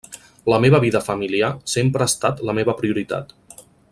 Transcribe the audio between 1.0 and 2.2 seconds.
familiar sempre ha